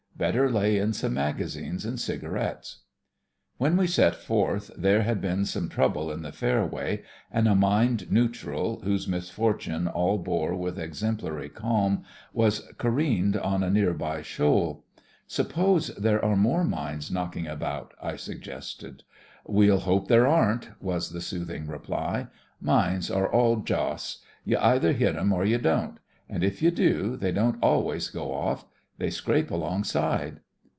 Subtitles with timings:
[0.17, 2.83] Better lay in some magazines and cigarettes.
[3.57, 8.11] When we set forth there had been some trouble in the fairway, and a mined
[8.11, 12.03] neutral, whose misfortune all bore with exemplary calm,
[12.33, 14.85] was ca reened on a near by shoal.
[15.25, 19.01] "Suppose there are more mines knocking about?" I suggested.
[19.47, 22.27] "We'll hope there aren't," was the soothing reply.
[22.61, 24.19] "Mines are all Joss.
[24.45, 25.97] THE FRINGES OF THE FLEET 61 You either hit 'em or you don't.
[26.29, 28.67] And if you do, they don't always go off.
[28.97, 30.41] They scrape alongside."